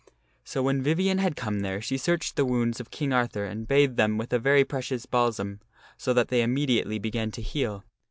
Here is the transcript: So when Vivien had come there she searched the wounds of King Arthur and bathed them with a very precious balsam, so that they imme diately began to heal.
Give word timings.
So 0.43 0.63
when 0.63 0.81
Vivien 0.81 1.19
had 1.19 1.35
come 1.35 1.59
there 1.59 1.79
she 1.79 1.95
searched 1.95 2.35
the 2.35 2.43
wounds 2.43 2.79
of 2.79 2.89
King 2.89 3.13
Arthur 3.13 3.45
and 3.45 3.67
bathed 3.67 3.97
them 3.97 4.17
with 4.17 4.33
a 4.33 4.39
very 4.39 4.65
precious 4.65 5.05
balsam, 5.05 5.59
so 5.95 6.11
that 6.11 6.29
they 6.29 6.41
imme 6.41 6.65
diately 6.65 6.99
began 6.99 7.29
to 7.29 7.41
heal. 7.43 7.85